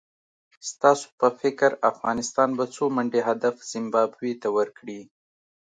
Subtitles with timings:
[0.69, 5.01] ستاسو په فکر افغانستان به څو منډي هدف زیمبابوې ته ورکړي؟